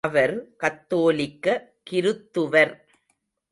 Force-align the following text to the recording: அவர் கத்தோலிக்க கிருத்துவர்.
அவர் 0.07 0.55
கத்தோலிக்க 0.57 1.45
கிருத்துவர். 1.89 2.73